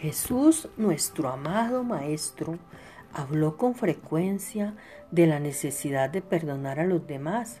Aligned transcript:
Jesús, 0.00 0.70
nuestro 0.78 1.28
amado 1.28 1.84
Maestro, 1.84 2.58
habló 3.12 3.58
con 3.58 3.74
frecuencia 3.74 4.74
de 5.10 5.26
la 5.26 5.40
necesidad 5.40 6.08
de 6.08 6.22
perdonar 6.22 6.80
a 6.80 6.86
los 6.86 7.06
demás. 7.06 7.60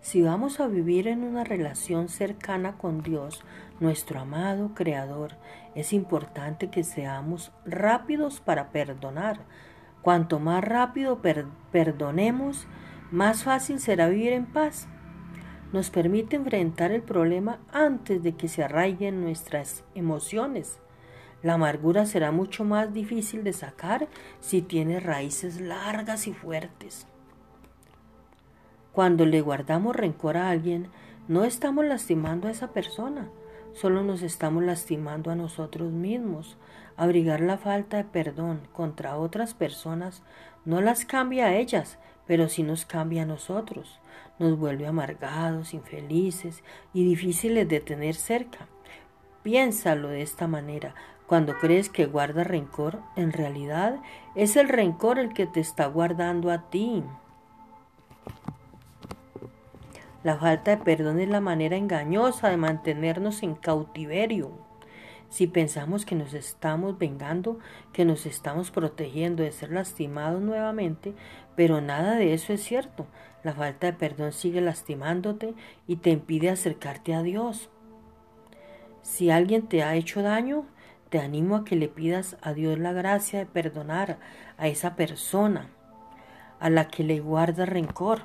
Si 0.00 0.22
vamos 0.22 0.60
a 0.60 0.66
vivir 0.66 1.08
en 1.08 1.22
una 1.22 1.44
relación 1.44 2.08
cercana 2.08 2.78
con 2.78 3.02
Dios, 3.02 3.44
nuestro 3.80 4.18
amado 4.18 4.72
Creador, 4.72 5.32
es 5.74 5.92
importante 5.92 6.70
que 6.70 6.84
seamos 6.84 7.52
rápidos 7.66 8.40
para 8.40 8.70
perdonar. 8.70 9.40
Cuanto 10.00 10.40
más 10.40 10.64
rápido 10.64 11.20
perdonemos, 11.70 12.66
más 13.10 13.44
fácil 13.44 13.78
será 13.78 14.08
vivir 14.08 14.32
en 14.32 14.46
paz. 14.46 14.88
Nos 15.74 15.90
permite 15.90 16.36
enfrentar 16.36 16.92
el 16.92 17.02
problema 17.02 17.58
antes 17.70 18.22
de 18.22 18.36
que 18.36 18.48
se 18.48 18.64
arraiguen 18.64 19.20
nuestras 19.20 19.84
emociones. 19.94 20.78
La 21.44 21.54
amargura 21.54 22.06
será 22.06 22.32
mucho 22.32 22.64
más 22.64 22.94
difícil 22.94 23.44
de 23.44 23.52
sacar 23.52 24.08
si 24.40 24.62
tiene 24.62 24.98
raíces 24.98 25.60
largas 25.60 26.26
y 26.26 26.32
fuertes. 26.32 27.06
Cuando 28.92 29.26
le 29.26 29.42
guardamos 29.42 29.94
rencor 29.94 30.38
a 30.38 30.48
alguien, 30.48 30.88
no 31.28 31.44
estamos 31.44 31.84
lastimando 31.84 32.48
a 32.48 32.50
esa 32.50 32.72
persona, 32.72 33.28
solo 33.74 34.02
nos 34.02 34.22
estamos 34.22 34.64
lastimando 34.64 35.30
a 35.30 35.34
nosotros 35.34 35.92
mismos. 35.92 36.56
Abrigar 36.96 37.42
la 37.42 37.58
falta 37.58 37.98
de 37.98 38.04
perdón 38.04 38.62
contra 38.72 39.18
otras 39.18 39.52
personas 39.52 40.22
no 40.64 40.80
las 40.80 41.04
cambia 41.04 41.48
a 41.48 41.56
ellas, 41.56 41.98
pero 42.26 42.48
sí 42.48 42.62
nos 42.62 42.86
cambia 42.86 43.24
a 43.24 43.26
nosotros. 43.26 44.00
Nos 44.38 44.58
vuelve 44.58 44.86
amargados, 44.86 45.74
infelices 45.74 46.64
y 46.94 47.04
difíciles 47.04 47.68
de 47.68 47.80
tener 47.80 48.14
cerca. 48.14 48.66
Piénsalo 49.42 50.08
de 50.08 50.22
esta 50.22 50.46
manera. 50.46 50.94
Cuando 51.26 51.54
crees 51.58 51.88
que 51.88 52.06
guarda 52.06 52.44
rencor, 52.44 53.00
en 53.16 53.32
realidad 53.32 53.96
es 54.34 54.56
el 54.56 54.68
rencor 54.68 55.18
el 55.18 55.32
que 55.32 55.46
te 55.46 55.60
está 55.60 55.86
guardando 55.86 56.50
a 56.50 56.68
ti. 56.68 57.02
La 60.22 60.36
falta 60.36 60.70
de 60.70 60.82
perdón 60.82 61.20
es 61.20 61.28
la 61.28 61.40
manera 61.40 61.76
engañosa 61.76 62.48
de 62.48 62.56
mantenernos 62.56 63.42
en 63.42 63.54
cautiverio. 63.54 64.52
Si 65.30 65.46
pensamos 65.46 66.06
que 66.06 66.14
nos 66.14 66.32
estamos 66.32 66.98
vengando, 66.98 67.58
que 67.92 68.04
nos 68.04 68.24
estamos 68.24 68.70
protegiendo 68.70 69.42
de 69.42 69.52
ser 69.52 69.72
lastimados 69.72 70.40
nuevamente, 70.40 71.14
pero 71.56 71.80
nada 71.80 72.16
de 72.16 72.34
eso 72.34 72.52
es 72.52 72.62
cierto. 72.62 73.06
La 73.42 73.52
falta 73.52 73.86
de 73.88 73.94
perdón 73.94 74.32
sigue 74.32 74.60
lastimándote 74.60 75.54
y 75.86 75.96
te 75.96 76.10
impide 76.10 76.50
acercarte 76.50 77.14
a 77.14 77.22
Dios. 77.22 77.68
Si 79.02 79.30
alguien 79.30 79.66
te 79.66 79.82
ha 79.82 79.94
hecho 79.96 80.22
daño, 80.22 80.66
te 81.08 81.18
animo 81.18 81.56
a 81.56 81.64
que 81.64 81.76
le 81.76 81.88
pidas 81.88 82.36
a 82.42 82.52
Dios 82.52 82.78
la 82.78 82.92
gracia 82.92 83.38
de 83.38 83.46
perdonar 83.46 84.18
a 84.58 84.68
esa 84.68 84.96
persona 84.96 85.68
a 86.60 86.70
la 86.70 86.88
que 86.88 87.04
le 87.04 87.20
guarda 87.20 87.66
rencor. 87.66 88.22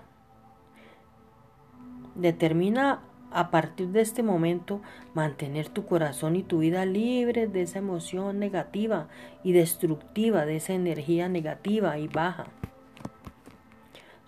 Determina 2.16 3.02
a 3.32 3.52
partir 3.52 3.90
de 3.90 4.02
este 4.02 4.24
momento 4.24 4.82
mantener 5.14 5.70
tu 5.70 5.86
corazón 5.86 6.36
y 6.36 6.44
tu 6.44 6.60
vida 6.60 6.86
libres 6.86 7.52
de 7.54 7.62
esa 7.62 7.80
emoción 7.80 8.40
negativa 8.40 9.08
y 9.44 9.52
destructiva, 9.52 10.46
de 10.46 10.58
esa 10.58 10.74
energía 10.74 11.30
negativa 11.30 11.98
y 11.98 12.08
baja. 12.08 12.48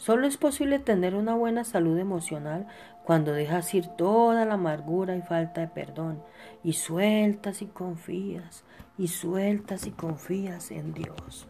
Solo 0.01 0.25
es 0.25 0.37
posible 0.37 0.79
tener 0.79 1.13
una 1.13 1.35
buena 1.35 1.63
salud 1.63 1.95
emocional 1.99 2.65
cuando 3.03 3.33
dejas 3.33 3.71
ir 3.75 3.85
toda 3.85 4.45
la 4.45 4.55
amargura 4.55 5.15
y 5.15 5.21
falta 5.21 5.61
de 5.61 5.67
perdón 5.67 6.23
y 6.63 6.73
sueltas 6.73 7.61
y 7.61 7.67
confías 7.67 8.63
y 8.97 9.09
sueltas 9.09 9.85
y 9.85 9.91
confías 9.91 10.71
en 10.71 10.95
Dios. 10.95 11.47